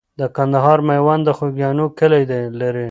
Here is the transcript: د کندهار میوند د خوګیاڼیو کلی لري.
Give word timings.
د 0.19 0.21
کندهار 0.35 0.79
میوند 0.87 1.21
د 1.25 1.29
خوګیاڼیو 1.37 1.87
کلی 1.99 2.21
لري. 2.59 2.79